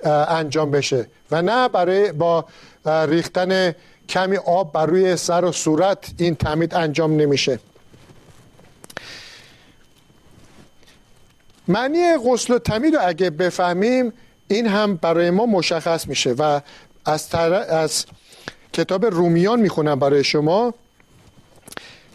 انجام 0.03 0.71
بشه. 0.71 1.07
و 1.31 1.41
نه 1.41 1.69
برای 1.69 2.11
با 2.11 2.45
ریختن 2.85 3.75
کمی 4.09 4.37
آب 4.37 4.73
بر 4.73 4.85
روی 4.85 5.15
سر 5.15 5.45
و 5.45 5.51
صورت 5.51 6.05
این 6.17 6.35
تمید 6.35 6.75
انجام 6.75 7.15
نمیشه. 7.15 7.59
معنی 11.67 12.17
غسل 12.17 12.53
و 12.53 12.59
تمید 12.59 12.95
رو 12.95 13.01
اگه 13.03 13.29
بفهمیم 13.29 14.13
این 14.47 14.67
هم 14.67 14.95
برای 14.95 15.29
ما 15.29 15.45
مشخص 15.45 16.07
میشه 16.07 16.31
و 16.31 16.61
از, 17.05 17.35
از 17.69 18.05
کتاب 18.73 19.05
رومیان 19.05 19.59
می‌خونم 19.59 19.99
برای 19.99 20.23
شما 20.23 20.73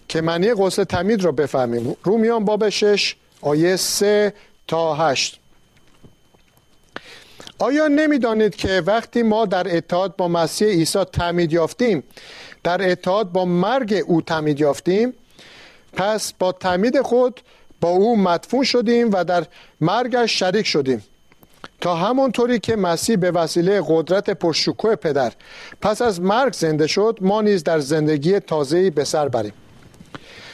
که 0.08 0.20
معنی 0.20 0.54
غسل 0.54 0.84
تمید 0.84 1.24
رو 1.24 1.32
بفهمیم. 1.32 1.96
رومیان 2.04 2.44
باب 2.44 2.68
6 2.68 3.16
آیه 3.40 3.76
3 3.76 4.34
تا 4.68 4.94
8 4.94 5.40
آیا 7.58 7.88
نمی‌دانید 7.88 8.54
که 8.54 8.82
وقتی 8.86 9.22
ما 9.22 9.46
در 9.46 9.76
اتحاد 9.76 10.16
با 10.16 10.28
مسیح 10.28 10.68
عیسی 10.68 11.04
تعمید 11.04 11.52
یافتیم 11.52 12.02
در 12.62 12.90
اتحاد 12.90 13.32
با 13.32 13.44
مرگ 13.44 14.04
او 14.06 14.22
تعمید 14.22 14.60
یافتیم 14.60 15.12
پس 15.92 16.32
با 16.32 16.52
تعمید 16.52 17.02
خود 17.02 17.40
با 17.80 17.88
او 17.88 18.16
مدفون 18.16 18.64
شدیم 18.64 19.10
و 19.12 19.24
در 19.24 19.44
مرگش 19.80 20.38
شریک 20.38 20.66
شدیم. 20.66 21.04
تا 21.80 21.94
همونطوری 21.94 22.58
که 22.58 22.76
مسیح 22.76 23.16
به 23.16 23.30
وسیله 23.30 23.82
قدرت 23.88 24.30
پرشکوه 24.30 24.94
پدر 24.94 25.32
پس 25.80 26.02
از 26.02 26.20
مرگ 26.20 26.52
زنده 26.52 26.86
شد 26.86 27.18
ما 27.20 27.42
نیز 27.42 27.64
در 27.64 27.78
زندگی 27.78 28.40
تازه‌ای 28.40 28.90
به 28.90 29.04
سر 29.04 29.28
بریم. 29.28 29.52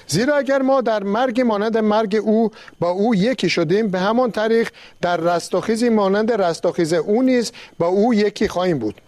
زیرا 0.07 0.37
اگر 0.37 0.63
ما 0.63 0.81
در 0.81 1.03
مرگ 1.03 1.41
مانند 1.41 1.79
مرگ 1.79 2.17
او 2.23 2.51
با 2.81 2.91
او 2.91 3.15
یکی 3.15 3.49
شدیم 3.49 3.89
به 3.89 4.01
همان 4.01 4.31
طریق 4.31 4.69
در 5.01 5.17
رستاخیزی 5.17 5.89
مانند 5.89 6.33
رستاخیز 6.33 6.93
او 6.93 7.23
نیز 7.23 7.53
با 7.79 7.87
او 7.87 8.15
یکی 8.15 8.49
خواهیم 8.49 8.79
بود. 8.79 9.01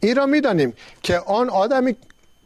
این 0.00 0.16
را 0.16 0.26
می‌دانیم 0.26 0.74
که 1.02 1.18
آن 1.18 1.50
آدمی 1.50 1.96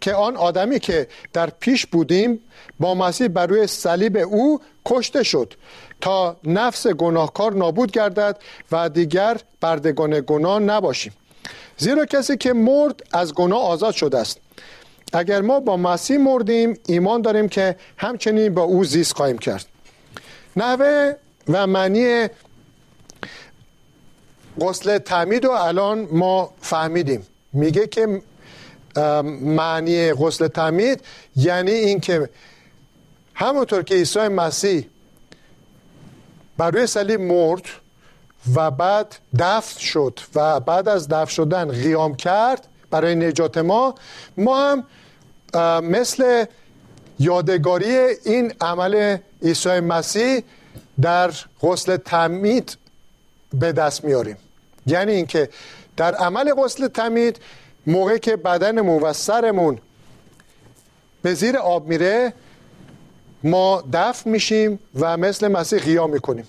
که 0.02 0.14
آن 0.14 0.36
آدمی 0.36 0.78
که 0.80 1.06
در 1.32 1.50
پیش 1.50 1.86
بودیم 1.86 2.40
با 2.80 2.94
مسیح 2.94 3.28
بر 3.28 3.46
روی 3.46 3.66
صلیب 3.66 4.16
او 4.16 4.60
کشته 4.86 5.22
شد 5.22 5.54
تا 6.00 6.36
نفس 6.44 6.86
گناهکار 6.86 7.54
نابود 7.54 7.90
گردد 7.92 8.38
و 8.72 8.88
دیگر 8.88 9.36
بردگان 9.60 10.24
گناه 10.26 10.58
نباشیم. 10.58 11.12
زیرا 11.76 12.06
کسی 12.06 12.36
که 12.36 12.52
مرد 12.52 13.02
از 13.12 13.34
گناه 13.34 13.62
آزاد 13.62 13.94
شده 13.94 14.18
است. 14.18 14.38
اگر 15.12 15.40
ما 15.40 15.60
با 15.60 15.76
مسیح 15.76 16.18
مردیم 16.18 16.78
ایمان 16.86 17.22
داریم 17.22 17.48
که 17.48 17.76
همچنین 17.96 18.54
با 18.54 18.62
او 18.62 18.84
زیست 18.84 19.16
خواهیم 19.16 19.38
کرد. 19.38 19.66
نحوه 20.56 21.12
و 21.48 21.66
معنی 21.66 22.28
غسل 24.60 24.98
تعمید 24.98 25.44
و 25.44 25.50
الان 25.50 26.08
ما 26.12 26.50
فهمیدیم. 26.60 27.26
میگه 27.52 27.86
که 27.86 28.22
معنی 29.40 30.12
غسل 30.12 30.48
تعمید 30.48 31.00
یعنی 31.36 31.70
اینکه 31.70 32.28
همونطور 33.34 33.82
که 33.82 33.94
عیسی 33.94 34.28
مسیح 34.28 34.88
بر 36.58 36.70
روی 36.70 36.86
صلیب 36.86 37.20
مرد 37.20 37.62
و 38.54 38.70
بعد 38.70 39.16
دفن 39.38 39.80
شد 39.80 40.20
و 40.34 40.60
بعد 40.60 40.88
از 40.88 41.08
دفن 41.08 41.30
شدن 41.30 41.70
قیام 41.70 42.14
کرد 42.14 42.66
برای 42.90 43.14
نجات 43.14 43.58
ما 43.58 43.94
ما 44.36 44.70
هم 44.70 44.84
مثل 45.84 46.44
یادگاری 47.18 47.96
این 48.24 48.52
عمل 48.60 49.16
عیسی 49.42 49.80
مسیح 49.80 50.42
در 51.00 51.32
غسل 51.62 51.96
تعمید 51.96 52.76
به 53.54 53.72
دست 53.72 54.04
میاریم. 54.04 54.36
یعنی 54.86 55.12
اینکه 55.12 55.48
در 55.96 56.14
عمل 56.14 56.54
غسل 56.54 56.88
تعمید 56.88 57.40
موقع 57.86 58.18
که 58.18 58.36
بدنمون 58.36 59.02
و 59.02 59.12
سرمون 59.12 59.78
به 61.22 61.34
زیر 61.34 61.56
آب 61.56 61.88
میره 61.88 62.32
ما 63.44 63.84
دفن 63.92 64.30
میشیم 64.30 64.78
و 65.00 65.16
مثل 65.16 65.48
مسیح 65.48 65.78
قیام 65.78 66.10
می‌کنیم. 66.10 66.46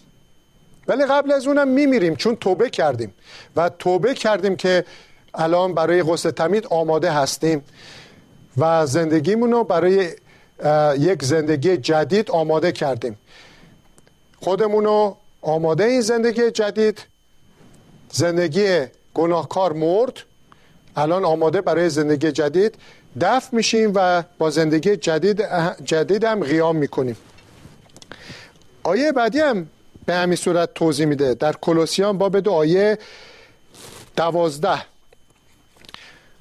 ولی 0.87 1.05
قبل 1.05 1.31
از 1.31 1.47
اونم 1.47 1.67
میمیریم 1.67 2.15
چون 2.15 2.35
توبه 2.35 2.69
کردیم. 2.69 3.13
و 3.55 3.69
توبه 3.69 4.13
کردیم 4.13 4.55
که 4.55 4.85
الان 5.33 5.73
برای 5.73 6.03
غسل 6.03 6.31
تمید 6.31 6.67
آماده 6.67 7.11
هستیم 7.11 7.63
و 8.57 8.85
زندگیمون 8.85 9.51
رو 9.51 9.63
برای 9.63 10.09
یک 10.99 11.23
زندگی 11.23 11.77
جدید 11.77 12.31
آماده 12.31 12.71
کردیم. 12.71 13.17
خودمون 14.39 14.83
رو 14.85 15.17
آماده 15.41 15.83
این 15.83 16.01
زندگی 16.01 16.51
جدید. 16.51 17.01
زندگی 18.09 18.85
گناهکار 19.13 19.73
مرد. 19.73 20.19
الان 20.95 21.25
آماده 21.25 21.61
برای 21.61 21.89
زندگی 21.89 22.31
جدید 22.31 22.75
دفع 23.21 23.55
میشیم 23.55 23.91
و 23.95 24.23
با 24.37 24.49
زندگی 24.49 24.95
جدید, 24.95 25.43
جدید 25.85 26.23
هم 26.23 26.43
قیام 26.43 26.75
می‌کنیم. 26.75 27.17
آیه 28.83 29.11
بعدی 29.11 29.39
هم 29.39 29.67
به 30.05 30.13
همین 30.13 30.35
صورت 30.35 30.73
توضیح 30.73 31.05
میده. 31.05 31.33
در 31.33 31.53
کلوسیان 31.53 32.17
باب 32.17 32.39
دو 32.39 32.51
آیه 32.51 32.97
دوازده. 34.15 34.81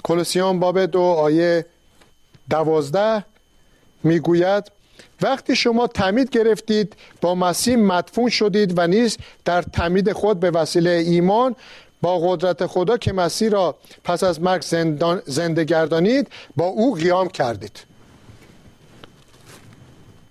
کلوسیان 0.04 0.60
باب 0.60 0.86
دو 0.86 1.00
آیه 1.00 1.66
دوازده 2.50 3.24
می‌گوید 4.02 4.64
وقتی 5.22 5.56
شما 5.56 5.86
تمید 5.86 6.30
گرفتید 6.30 6.96
با 7.20 7.34
مسیح 7.34 7.76
مدفون 7.76 8.28
شدید 8.28 8.78
و 8.78 8.86
نیز 8.86 9.16
در 9.44 9.62
تمید 9.62 10.12
خود 10.12 10.40
به 10.40 10.50
وسیله 10.50 10.90
ایمان 10.90 11.56
با 12.02 12.18
قدرت 12.18 12.66
خدا 12.66 12.96
که 12.96 13.12
مسیح 13.12 13.50
را 13.50 13.76
پس 14.04 14.24
از 14.24 14.40
مرگ 14.40 14.62
زنده 15.26 15.64
گردانید 15.64 16.28
با 16.56 16.64
او 16.64 16.94
قیام 16.94 17.28
کردید. 17.28 17.80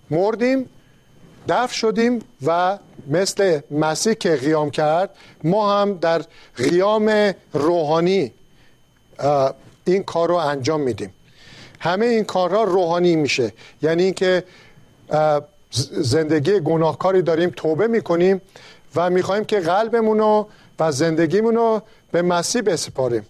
مردیم 0.09 0.69
دفع 1.49 1.73
شدیم 1.73 2.19
و 2.45 2.77
مثل 3.07 3.59
مسیح 3.71 4.13
که 4.13 4.35
قیام 4.35 4.71
کرد 4.71 5.09
ما 5.43 5.81
هم 5.81 5.97
در 5.97 6.21
قیام 6.55 7.33
روحانی 7.53 8.33
این 9.85 10.03
کار 10.03 10.29
رو 10.29 10.35
انجام 10.35 10.81
میدیم. 10.81 11.13
همه 11.79 12.05
این 12.05 12.23
کارها 12.23 12.63
روحانی 12.63 13.15
میشه. 13.15 13.53
یعنی 13.81 14.03
اینکه 14.03 14.43
زندگی 15.91 16.59
گناهکاری 16.59 17.21
داریم 17.21 17.53
توبه 17.55 17.87
می‌کنیم 17.87 18.41
و 18.95 19.09
می‌خواهیم 19.09 19.45
که 19.45 19.59
قلبمون 19.59 20.19
رو 20.19 20.47
و 20.81 20.91
زندگیمون 20.91 21.55
رو 21.55 21.81
به 22.11 22.21
مسیح 22.21 22.61
بسپاریم. 22.61 23.25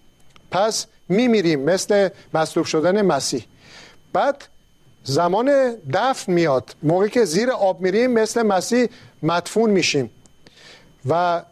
پس 0.50 0.86
میمیریم 1.08 1.60
مثل 1.60 2.08
مصلوب 2.34 2.66
شدن 2.66 3.02
مسیح. 3.02 3.44
بعد 4.12 4.44
زمان 5.04 5.76
دفن 5.92 6.32
میاد. 6.32 6.74
موقعی 6.82 7.10
که 7.10 7.24
زیر 7.24 7.50
آب 7.50 7.80
میریم 7.80 8.10
مثل 8.10 8.42
مسیح 8.42 8.88
مدفون 9.22 9.70
میشیم. 9.70 10.10
و 11.08 11.42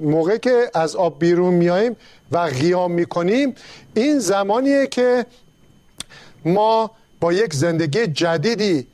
موقعی 0.00 0.38
که 0.38 0.70
از 0.74 0.96
آب 0.96 1.18
بیرون 1.18 1.54
میاییم 1.54 1.96
و 2.32 2.38
قیام 2.38 2.92
می‌کنیم 2.92 3.54
این 3.94 4.18
زمانیه 4.18 4.86
که 4.86 5.26
ما 6.44 6.90
با 7.20 7.32
یک 7.32 7.54
زندگی 7.54 8.06
جدیدی 8.06 8.86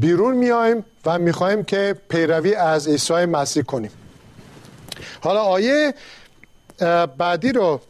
بیرون 0.00 0.36
میایم 0.36 0.84
و 1.06 1.18
می‌خواهیم 1.18 1.64
که 1.64 1.96
پیروی 2.08 2.54
از 2.54 2.88
عیسی 2.88 3.14
مسیح 3.14 3.62
کنیم. 3.62 3.90
حالا 5.20 5.40
آیه 5.40 5.94
بعدی 7.18 7.52
رو 7.52 7.80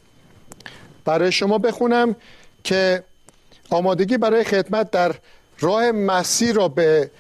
برای 1.05 1.33
شما 1.33 1.59
بخونم 1.59 2.16
که 2.64 3.05
آمادگی 3.70 4.18
برای 4.18 4.44
خدمت 4.44 4.90
در 4.90 5.14
راه 5.59 5.92
مسیح 5.92 6.53
را 6.53 6.68
به 6.68 7.11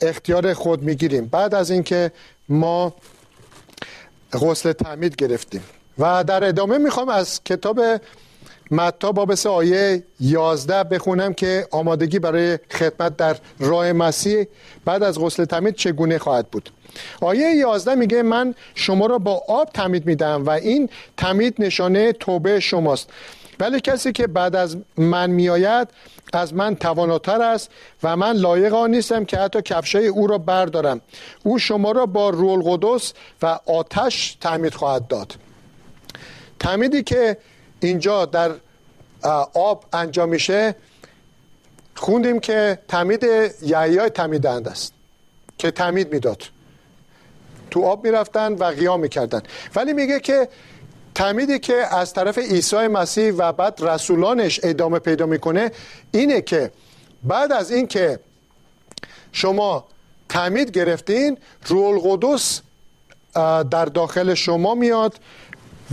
اختیار 0.00 0.54
خود 0.54 0.82
می‌گیریم. 0.82 1.26
بعد 1.26 1.54
از 1.54 1.70
اینکه 1.70 2.12
ما 2.48 2.94
غسل 4.32 4.72
تعمید 4.72 5.16
گرفتیم. 5.16 5.64
و 5.98 6.24
در 6.24 6.44
ادامه 6.44 6.78
می‌خوام 6.78 7.08
از 7.08 7.44
کتاب 7.44 7.80
متا 8.72 9.12
باب 9.12 9.32
آیه 9.46 10.02
11 10.20 10.84
بخونم 10.84 11.34
که 11.34 11.66
آمادگی 11.70 12.18
برای 12.18 12.58
خدمت 12.70 13.16
در 13.16 13.36
راه 13.58 13.92
مسیح 13.92 14.46
بعد 14.84 15.02
از 15.02 15.18
غسل 15.18 15.44
تعمید 15.44 15.74
چگونه 15.74 16.18
خواهد 16.18 16.48
بود. 16.50 16.70
آیه 17.20 17.56
11 17.56 17.94
میگه 17.94 18.22
من 18.22 18.54
شما 18.74 19.06
را 19.06 19.18
با 19.18 19.42
آب 19.48 19.70
تمید 19.74 20.06
میدم 20.06 20.46
و 20.46 20.50
این 20.50 20.88
تمید 21.16 21.54
نشانه 21.58 22.12
توبه 22.12 22.60
شماست. 22.60 23.10
ولی 23.60 23.80
کسی 23.80 24.12
که 24.12 24.26
بعد 24.26 24.56
از 24.56 24.76
من 24.96 25.30
میآید 25.30 25.88
از 26.32 26.54
من 26.54 26.76
تواناتر 26.76 27.42
است 27.42 27.70
و 28.02 28.16
من 28.16 28.32
لایق 28.36 28.74
آن 28.74 28.90
نیستم 28.90 29.24
که 29.24 29.36
حتی 29.36 29.62
کفشه 29.62 29.98
او 29.98 30.26
را 30.26 30.38
بردارم. 30.38 31.00
او 31.42 31.58
شما 31.58 31.92
را 31.92 32.06
با 32.06 32.30
رول 32.30 32.62
قدس 32.64 33.12
و 33.42 33.58
آتش 33.66 34.36
تعمید 34.40 34.74
خواهد 34.74 35.06
داد. 35.08 35.34
تعمیدی 36.58 37.02
که 37.02 37.36
اینجا 37.82 38.24
در 38.24 38.50
آب 39.54 39.84
انجام 39.92 40.28
میشه. 40.28 40.74
خوندیم 41.94 42.40
که 42.40 42.78
تمید 42.88 43.26
یحیای 43.62 44.10
تمیدند 44.10 44.68
است 44.68 44.92
که 45.58 45.70
تمید 45.70 46.12
می‌داد. 46.12 46.42
تو 47.70 47.84
آب 47.84 48.04
می‌رفتن 48.04 48.52
و 48.52 48.64
قیام 48.64 49.00
می‌کردن. 49.00 49.42
ولی 49.74 49.92
میگه 49.92 50.20
که 50.20 50.48
تمیدی 51.14 51.58
که 51.58 51.74
از 51.74 52.12
طرف 52.12 52.38
عیسی 52.38 52.76
مسیح 52.76 53.32
و 53.32 53.52
بعد 53.52 53.78
رسولانش 53.82 54.60
ادامه 54.62 54.98
پیدا 54.98 55.26
می‌کنه 55.26 55.72
اینه 56.12 56.40
که 56.42 56.72
بعد 57.22 57.52
از 57.52 57.70
اینکه 57.70 58.20
شما 59.32 59.84
تمید 60.28 60.70
گرفتین 60.70 61.38
رول 61.66 62.00
قدس 62.04 62.60
در 63.70 63.84
داخل 63.84 64.34
شما 64.34 64.74
میاد 64.74 65.14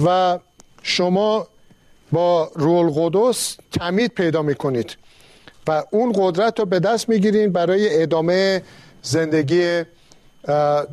و 0.06 0.40
شما 0.84 1.48
با 2.12 2.52
رول 2.56 2.92
قدس 2.96 3.58
تمید 3.72 4.12
پیدا 4.12 4.42
می‌کنید 4.42 4.98
و 5.68 5.84
اون 5.92 6.14
قدرت 6.16 6.60
رو 6.60 6.66
به 6.66 6.80
دست 6.80 7.10
می‌گیرین 7.10 7.52
برای 7.52 8.02
ادامه 8.02 8.64
زندگی 9.02 9.84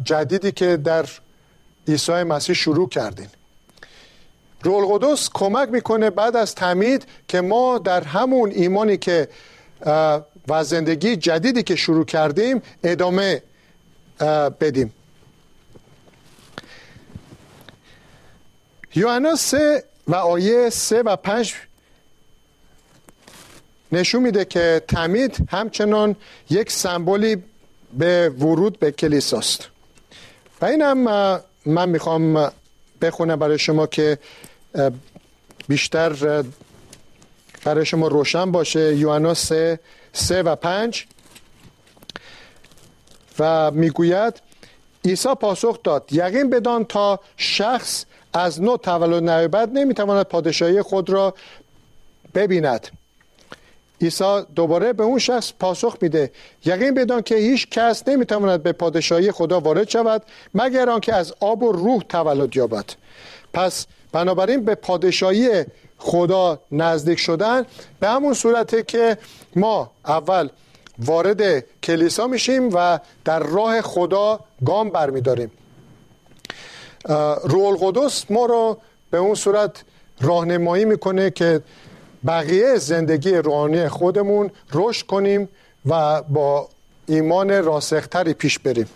جدیدی 0.04 0.52
که 0.52 0.76
در 0.76 1.06
عیسی 1.88 2.12
مسیح 2.12 2.54
شروع 2.54 2.88
کردین. 2.88 3.28
رول 4.62 4.84
قدس 4.98 5.30
کمک 5.34 5.68
می‌کنه 5.68 6.10
بعد 6.10 6.36
از 6.36 6.54
تعمید 6.54 7.06
که 7.28 7.40
ما 7.40 7.78
در 7.78 8.04
همون 8.04 8.50
ایمانی 8.50 8.96
که 8.96 9.28
و 10.48 10.64
زندگی 10.64 11.16
جدیدی 11.16 11.62
که 11.62 11.76
شروع 11.76 12.04
کردیم 12.04 12.62
ادامه 12.84 13.42
بدیم. 14.60 14.92
یوحنا 18.94 19.34
سه 19.34 19.84
و 20.08 20.14
آیه 20.14 20.70
سه 20.70 21.02
و 21.02 21.16
پنج 21.16 21.54
نشون 23.92 24.22
میده 24.22 24.44
که 24.44 24.82
تعمید 24.88 25.48
همچنان 25.50 26.16
یک 26.50 26.72
سمبولی 26.72 27.42
به 27.98 28.28
ورود 28.28 28.78
به 28.78 28.92
کلیساست 28.92 29.68
و 30.60 30.64
این 30.64 30.82
هم 30.82 30.98
من 31.66 31.88
می‌خوام 31.88 32.52
بخونم 33.02 33.36
برای 33.36 33.58
شما 33.58 33.86
که 33.86 34.18
بیشتر 35.68 36.42
برای 37.64 37.86
شما 37.86 38.08
روشن 38.08 38.52
باشه. 38.52 38.96
یوحنا 38.96 39.34
سه, 39.34 39.80
سه 40.12 40.42
و 40.42 40.56
پنج. 40.56 41.06
و 43.38 43.70
می‌گوید 43.70 44.34
عیسی 45.04 45.34
پاسخ 45.34 45.82
داد 45.84 46.12
یقین 46.12 46.50
بدان 46.50 46.84
تا 46.84 47.20
شخص 47.36 48.04
از 48.36 48.62
نو 48.62 48.76
تولد 48.76 49.30
نیابد 49.30 49.68
نمی‌تواند 49.72 50.26
پادشاهی 50.26 50.82
خود 50.82 51.10
را 51.10 51.34
ببیند. 52.34 52.88
عیسی 54.00 54.42
دوباره 54.54 54.92
به 54.92 55.02
اون 55.02 55.18
شخص 55.18 55.52
پاسخ 55.60 55.96
میده. 56.00 56.30
یقین 56.64 56.94
بدان 56.94 57.22
که 57.22 57.34
هیچ 57.36 57.70
کس 57.70 58.08
نمی‌تواند 58.08 58.62
به 58.62 58.72
پادشاهی 58.72 59.32
خدا 59.32 59.60
وارد 59.60 59.88
شود 59.88 60.22
مگر 60.54 60.90
آنکه 60.90 61.14
از 61.14 61.34
آب 61.40 61.62
و 61.62 61.72
روح 61.72 62.02
تولد 62.08 62.56
یابد. 62.56 62.84
پس 63.52 63.86
بنابراین 64.12 64.64
به 64.64 64.74
پادشاهی 64.74 65.64
خدا 65.98 66.58
نزدیک 66.72 67.18
شدن 67.18 67.64
به 68.00 68.08
همون 68.08 68.34
صورته 68.34 68.82
که 68.82 69.18
ما 69.56 69.90
اول 70.06 70.48
وارد 70.98 71.64
کلیسا 71.82 72.26
میشیم 72.26 72.70
و 72.74 72.98
در 73.24 73.38
راه 73.38 73.80
خدا 73.80 74.40
گام 74.64 74.90
برمیداریم. 74.90 75.50
روح 77.44 77.66
القدس 77.66 78.24
ما 78.30 78.46
رو 78.46 78.78
به 79.10 79.18
اون 79.18 79.34
صورت 79.34 79.84
راهنمایی 80.20 80.84
می‌کنه 80.84 81.30
که 81.30 81.60
بقیه 82.26 82.76
زندگی 82.76 83.32
روحانی 83.34 83.88
خودمون 83.88 84.50
رشد 84.72 85.06
کنیم 85.06 85.48
و 85.86 86.22
با 86.22 86.68
ایمان 87.06 87.64
راسختری 87.64 88.34
پیش 88.34 88.58
بریم. 88.58 88.88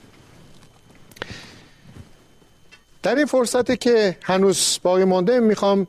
در 3.03 3.15
این 3.15 3.27
فرصتی 3.27 3.77
که 3.77 4.17
هنوز 4.23 4.79
باقی 4.83 5.05
مانده 5.05 5.41
می‌خوام 5.41 5.87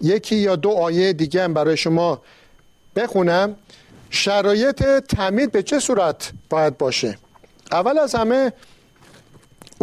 یکی 0.00 0.36
یا 0.36 0.56
دو 0.56 0.70
آیه 0.70 1.12
دیگه 1.12 1.44
هم 1.44 1.54
برای 1.54 1.76
شما 1.76 2.22
بخونم. 2.96 3.56
شرایط 4.10 4.84
تعمید 4.84 5.52
به 5.52 5.62
چه 5.62 5.78
صورت 5.78 6.32
باید 6.50 6.78
باشه؟ 6.78 7.18
اول 7.72 7.98
از 7.98 8.14
همه 8.14 8.52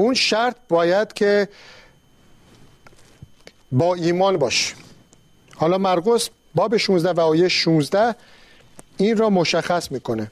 اون 0.02 0.14
شرط 0.14 0.56
باید 0.70 1.14
که 1.14 1.48
با 3.72 3.96
ایمان 3.96 4.38
باشه 4.38 4.76
حالا 5.56 5.78
مرقس 5.78 6.30
باب 6.56 6.78
16 6.78 7.12
و 7.12 7.20
آیه 7.20 7.48
16 7.48 8.16
این 8.98 9.18
را 9.18 9.30
مشخص 9.30 9.92
می‌کنه. 9.92 10.32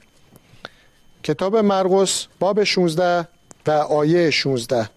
کتاب 1.22 1.56
مرقس 1.56 2.26
باب 2.38 2.64
16 2.64 3.28
و 3.66 3.70
آیه 3.70 4.30
16 4.30 4.90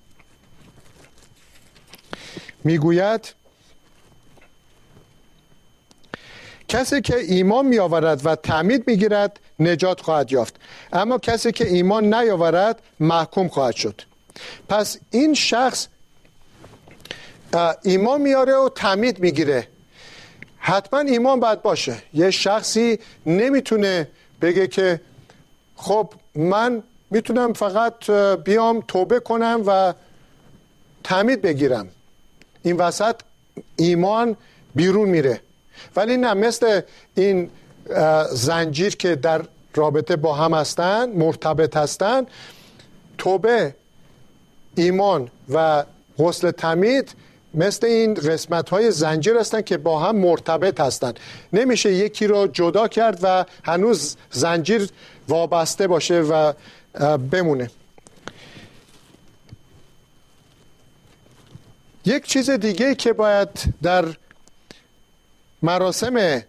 می‌گوید 2.63 3.33
کسی 6.67 7.01
که 7.01 7.19
ایمان 7.19 7.65
می 7.65 7.79
آورد 7.79 8.25
و 8.25 8.35
تعمید 8.35 8.87
می 8.87 8.97
گیرد 8.97 9.39
نجات 9.59 10.01
خواهد 10.01 10.31
یافت. 10.31 10.55
اما 10.93 11.17
کسی 11.17 11.51
که 11.51 11.67
ایمان 11.67 12.13
نیاورد 12.13 12.81
محکوم 12.99 13.47
خواهد 13.47 13.75
شد. 13.75 14.01
پس 14.69 14.97
این 15.11 15.33
شخص 15.33 15.87
ایمان 17.83 18.21
میاره 18.21 18.53
و 18.53 18.69
تعمید 18.69 19.19
می‌گیره. 19.19 19.67
حتما 20.57 20.99
ایمان 20.99 21.39
باید 21.39 21.61
باشه. 21.61 22.03
یه 22.13 22.31
شخصی 22.31 22.99
نمی‌تونه 23.25 24.07
بگه 24.41 24.67
که 24.67 25.01
خب 25.75 26.13
من 26.35 26.83
می‌تونم 27.09 27.53
فقط 27.53 28.09
بیام 28.43 28.83
توبه 28.87 29.19
کنم 29.19 29.63
و 29.67 29.93
تعمید 31.03 31.41
بگیرم. 31.41 31.89
این 32.63 32.77
وسط 32.77 33.15
ایمان 33.75 34.37
بیرون 34.75 35.09
میره. 35.09 35.41
ولی 35.95 36.17
نه 36.17 36.33
مثل 36.33 36.81
این 37.15 37.49
زنجیر 38.31 38.95
که 38.95 39.15
در 39.15 39.41
رابطه 39.75 40.15
با 40.15 40.33
هم 40.33 40.53
هستن 40.53 41.09
مرتبط 41.09 41.77
هستن 41.77 42.25
توبه 43.17 43.75
ایمان 44.75 45.29
و 45.49 45.83
غسل 46.17 46.51
تمید 46.51 47.15
مثل 47.53 47.87
این 47.87 48.13
قسمت 48.13 48.69
های 48.69 48.91
زنجیر 48.91 49.37
هستن 49.37 49.61
که 49.61 49.77
با 49.77 49.99
هم 49.99 50.15
مرتبط 50.15 50.79
هستن. 50.79 51.13
نمیشه 51.53 51.93
یکی 51.93 52.27
رو 52.27 52.47
جدا 52.47 52.87
کرد 52.87 53.19
و 53.21 53.45
هنوز 53.63 54.17
زنجیر 54.31 54.89
وابسته 55.27 55.87
باشه 55.87 56.21
و 56.21 56.53
بمونه. 57.17 57.71
یک 62.05 62.25
چیز 62.25 62.49
دیگه 62.49 62.95
که 62.95 63.13
باید 63.13 63.49
در 63.83 64.05
مراسم 65.61 66.43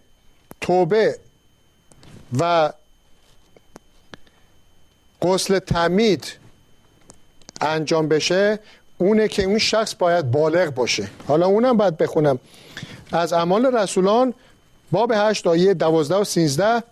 توبه 0.61 1.19
و 2.39 2.73
غسل 5.21 5.59
تمید 5.59 6.44
انجام 7.61 8.07
بشه 8.07 8.59
اونه 8.97 9.27
که 9.27 9.43
اون 9.43 9.57
شخص 9.57 9.95
باید 9.95 10.31
بالغ 10.31 10.69
باشه. 10.69 11.07
حالا 11.27 11.45
اونم 11.45 11.77
باید 11.77 11.97
بخونم. 11.97 12.39
از 13.11 13.33
اعمال 13.33 13.65
رسولان 13.65 14.33
باب 14.91 15.11
8 15.15 15.47
آیه 15.47 15.73
12 15.73 16.15
و 16.15 16.23
13 16.23 16.83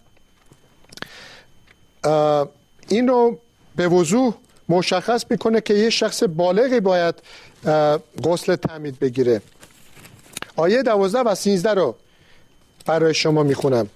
این 2.88 3.08
رو 3.08 3.40
به 3.76 3.88
وضوح 3.88 4.34
مشخص 4.70 5.26
می‌کنه 5.30 5.62
که 5.62 5.74
یه 5.74 5.90
شخص 5.90 6.24
بالغی 6.24 6.80
باید 6.80 7.16
غسل 8.24 8.56
تعمید 8.56 9.00
بگیره. 9.00 9.42
آیه 10.56 10.84
12 10.84 11.20
و 11.20 11.36
13 11.36 11.74
رو 11.74 11.96
برای 12.86 13.14
شما 13.14 13.44
می‌خونم. 13.44 13.90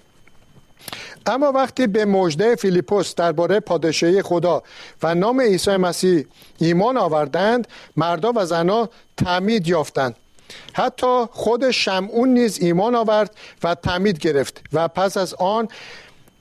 اما 1.27 1.51
وقتی 1.51 1.87
به 1.87 2.05
مژده 2.05 2.55
فیلیپوس 2.55 3.15
درباره 3.15 3.59
پادشاهی 3.59 4.21
خدا 4.21 4.63
و 5.03 5.15
نام 5.15 5.41
عیسی 5.41 5.77
مسیح 5.77 6.25
ایمان 6.57 6.97
آوردند 6.97 7.67
مردا 7.97 8.33
و 8.35 8.45
زنها 8.45 8.89
تعمید 9.17 9.67
یافتند. 9.67 10.15
حتی 10.73 11.25
خود 11.31 11.71
شمعون 11.71 12.29
نیز 12.29 12.59
ایمان 12.61 12.95
آورد 12.95 13.35
و 13.63 13.75
تعمید 13.75 14.19
گرفت 14.19 14.61
و 14.73 14.87
پس 14.87 15.17
از 15.17 15.33
آن 15.33 15.67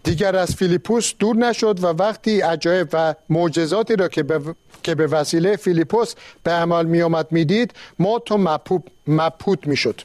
دیگر 0.05 0.37
از 0.37 0.55
فیلیپوس 0.55 1.13
دور 1.19 1.37
نشد 1.37 1.85
و 1.85 1.87
وقتی 1.87 2.41
عجایب 2.41 2.89
و 2.93 3.15
معجزاتی 3.29 3.97
را 3.97 4.09
که 4.09 4.23
به, 4.23 4.41
که 4.83 4.95
به 4.95 5.07
وسیله 5.07 5.57
فیلیپوس 5.57 6.15
به 6.43 6.51
عمل 6.51 6.87
می 6.87 7.03
آمد 7.03 7.27
می 7.31 7.45
دید 7.45 7.75
ما 7.99 8.19
تو 8.19 8.61
مپوت 9.07 9.67
می 9.67 9.77
شد 9.77 10.01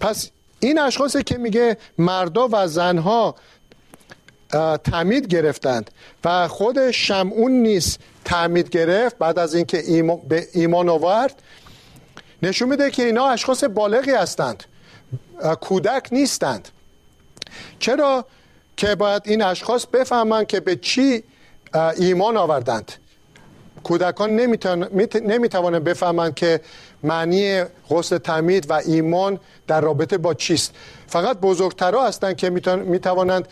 پس 0.00 0.30
این 0.60 0.78
اشخاصی 0.78 1.22
که 1.22 1.38
میگه 1.38 1.76
مردا 1.98 2.48
و 2.52 2.66
زنها 2.66 3.34
تعمید 4.84 5.26
گرفتند 5.26 5.90
و 6.24 6.48
خود 6.48 6.90
شمعون 6.90 7.52
نیست 7.52 7.98
تعمید 8.24 8.70
گرفت 8.70 9.18
بعد 9.18 9.38
از 9.38 9.54
اینکه 9.54 9.78
ایمان 9.78 10.20
به 10.28 10.48
ایمان 10.52 10.88
آورد. 10.88 11.42
نشون 12.42 12.68
میده 12.68 12.90
که 12.90 13.04
اینا 13.04 13.26
اشخاص 13.26 13.64
بالغی 13.64 14.10
هستند. 14.10 14.64
کودک 15.60 16.08
نیستند. 16.12 16.68
چرا 17.78 18.24
که 18.76 18.94
باید 18.94 19.22
این 19.24 19.42
اشخاص 19.42 19.86
بفهمند 19.86 20.46
که 20.46 20.60
به 20.60 20.76
چی 20.76 21.22
ایمان 21.96 22.36
آوردند؟ 22.36 22.92
کودکان 23.82 24.30
نمی‌توانند 25.14 25.84
بفهمند 25.84 26.34
که 26.34 26.60
معنی 27.02 27.64
غسل 27.90 28.18
تعمید 28.18 28.70
و 28.70 28.72
ایمان 28.72 29.40
در 29.66 29.80
رابطه 29.80 30.18
با 30.18 30.34
چیست. 30.34 30.74
فقط 31.06 31.38
بزرگترها 31.38 32.06
هستند 32.06 32.36
که 32.36 32.50
می‌توانند 32.50 33.48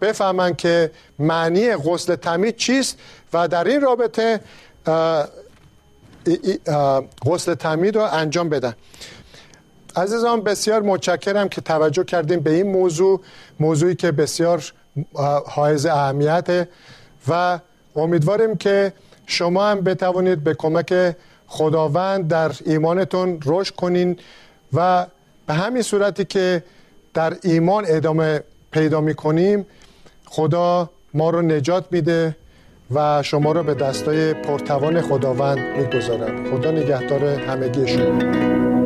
بفهمند 0.00 0.56
که 0.56 0.90
معنی 1.18 1.76
غسل 1.76 2.14
تعمید 2.16 2.56
چیست 2.56 2.98
و 3.32 3.48
در 3.48 3.64
این 3.64 3.80
رابطه 3.80 4.40
غسل 7.26 7.54
تعمید 7.54 7.96
رو 7.96 8.02
انجام 8.02 8.48
بدن. 8.48 8.74
عزیزان 9.96 10.40
بسیار 10.40 10.82
متشکرم 10.82 11.48
که 11.48 11.60
توجه 11.60 12.04
کردیم 12.04 12.40
به 12.40 12.50
این 12.50 12.72
موضوع 12.72 13.20
موضوعی 13.60 13.94
که 13.94 14.12
بسیار 14.12 14.72
حائز 15.46 15.86
اهمیته 15.86 16.68
و 17.28 17.58
امیدواریم 17.96 18.56
که 18.56 18.92
شما 19.26 19.66
هم 19.66 19.80
بتوانید 19.80 20.44
به 20.44 20.54
کمک 20.54 21.16
خداوند 21.46 22.28
در 22.28 22.52
ایمانتون 22.64 23.40
رشد 23.44 23.74
کنین 23.74 24.18
و 24.72 25.06
به 25.46 25.54
همین 25.54 25.82
صورتی 25.82 26.24
که 26.24 26.64
در 27.14 27.36
ایمان 27.42 27.84
ادامه 27.88 28.42
پیدا 28.72 29.00
می 29.00 29.14
کنیم 29.14 29.66
خدا 30.26 30.90
ما 31.14 31.30
رو 31.30 31.42
نجات 31.42 31.84
میده 31.90 32.36
و 32.94 33.22
شما 33.22 33.52
رو 33.52 33.62
به 33.62 33.74
دستای 33.74 34.34
پرتوان 34.34 35.00
خداوند 35.00 35.58
می‌گذارد. 35.58 36.50
خدا 36.50 36.70
نگهدار 36.70 37.24
همگی 37.24 37.88
شما 37.88 38.77